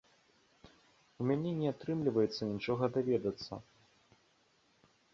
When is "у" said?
1.19-1.27